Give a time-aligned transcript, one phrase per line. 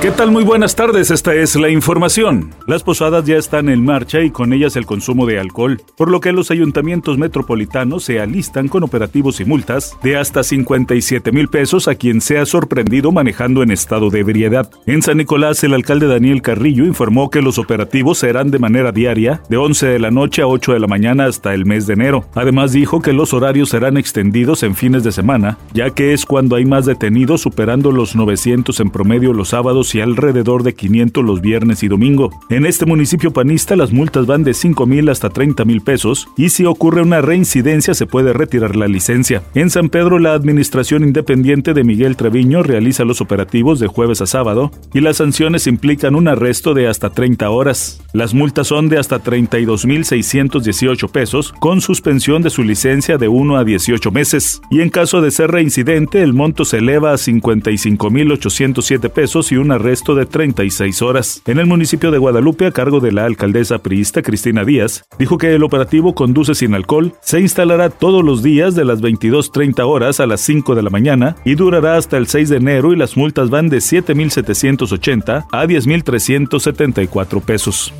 [0.00, 0.30] ¿Qué tal?
[0.30, 2.54] Muy buenas tardes, esta es la información.
[2.68, 6.20] Las posadas ya están en marcha y con ellas el consumo de alcohol, por lo
[6.20, 11.88] que los ayuntamientos metropolitanos se alistan con operativos y multas de hasta 57 mil pesos
[11.88, 14.70] a quien sea sorprendido manejando en estado de ebriedad.
[14.86, 19.42] En San Nicolás, el alcalde Daniel Carrillo informó que los operativos serán de manera diaria,
[19.48, 22.24] de 11 de la noche a 8 de la mañana hasta el mes de enero.
[22.36, 26.54] Además dijo que los horarios serán extendidos en fines de semana, ya que es cuando
[26.54, 31.40] hay más detenidos superando los 900 en promedio los sábados y alrededor de 500 los
[31.40, 32.30] viernes y domingo.
[32.50, 36.50] En este municipio panista las multas van de 5 mil hasta 30 mil pesos y
[36.50, 39.42] si ocurre una reincidencia se puede retirar la licencia.
[39.54, 44.26] En San Pedro la Administración Independiente de Miguel Treviño realiza los operativos de jueves a
[44.26, 48.02] sábado y las sanciones implican un arresto de hasta 30 horas.
[48.12, 53.28] Las multas son de hasta 32 mil 618 pesos con suspensión de su licencia de
[53.28, 57.18] 1 a 18 meses y en caso de ser reincidente el monto se eleva a
[57.18, 61.42] 55 mil 807 pesos y una resto de 36 horas.
[61.46, 65.54] En el municipio de Guadalupe, a cargo de la alcaldesa priista Cristina Díaz, dijo que
[65.54, 70.26] el operativo Conduce sin alcohol se instalará todos los días de las 22.30 horas a
[70.26, 73.50] las 5 de la mañana y durará hasta el 6 de enero y las multas
[73.50, 77.92] van de 7.780 a 10.374 pesos.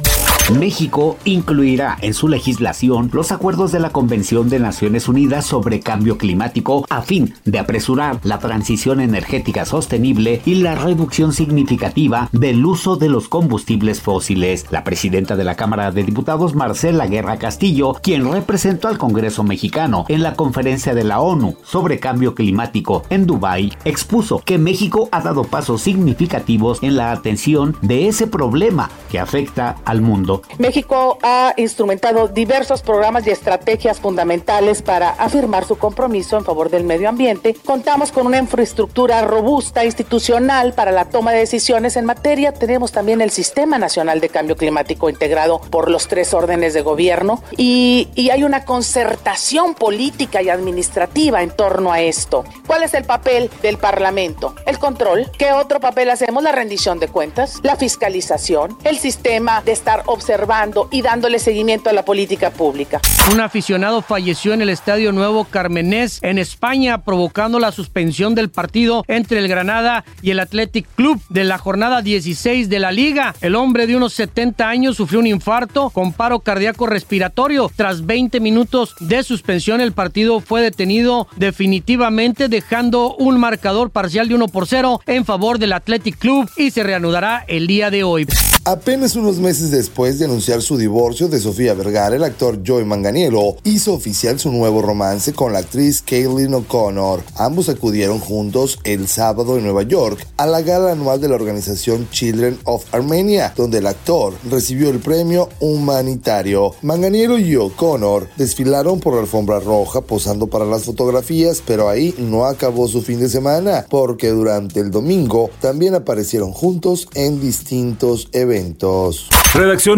[0.57, 6.17] México incluirá en su legislación los acuerdos de la Convención de Naciones Unidas sobre Cambio
[6.17, 12.97] Climático a fin de apresurar la transición energética sostenible y la reducción significativa del uso
[12.97, 14.65] de los combustibles fósiles.
[14.71, 20.07] La presidenta de la Cámara de Diputados, Marcela Guerra Castillo, quien representó al Congreso mexicano
[20.09, 25.21] en la conferencia de la ONU sobre cambio climático en Dubái, expuso que México ha
[25.21, 30.38] dado pasos significativos en la atención de ese problema que afecta al mundo.
[30.59, 36.85] México ha instrumentado diversos programas y estrategias fundamentales para afirmar su compromiso en favor del
[36.85, 37.57] medio ambiente.
[37.65, 42.53] Contamos con una infraestructura robusta institucional para la toma de decisiones en materia.
[42.53, 47.43] Tenemos también el Sistema Nacional de Cambio Climático integrado por los tres órdenes de gobierno
[47.57, 52.45] y, y hay una concertación política y administrativa en torno a esto.
[52.67, 54.55] ¿Cuál es el papel del Parlamento?
[54.67, 55.31] El control.
[55.39, 56.43] ¿Qué otro papel hacemos?
[56.43, 61.89] La rendición de cuentas, la fiscalización, el sistema de estar observando observando y dándole seguimiento
[61.89, 63.01] a la política pública.
[63.33, 69.05] Un aficionado falleció en el Estadio Nuevo Carmenés en España, provocando la suspensión del partido
[69.09, 73.35] entre el Granada y el Athletic Club de la jornada 16 de la liga.
[73.41, 77.71] El hombre de unos 70 años sufrió un infarto con paro cardíaco respiratorio.
[77.75, 84.35] Tras 20 minutos de suspensión, el partido fue detenido definitivamente, dejando un marcador parcial de
[84.35, 88.27] 1 por 0 en favor del Athletic Club y se reanudará el día de hoy.
[88.65, 93.57] Apenas unos meses después de anunciar su divorcio de Sofía Vergara, el actor Joey Manganiello
[93.65, 97.23] hizo oficial su nuevo romance con la actriz Kaylin O'Connor.
[97.37, 102.09] Ambos acudieron juntos el sábado en Nueva York a la gala anual de la organización
[102.11, 106.75] Children of Armenia, donde el actor recibió el premio humanitario.
[106.83, 112.47] Manganiello y O'Connor desfilaron por la alfombra roja posando para las fotografías, pero ahí no
[112.47, 119.29] acabó su fin de semana, porque durante el domingo también aparecieron juntos en distintos eventos.
[119.55, 119.98] Redacción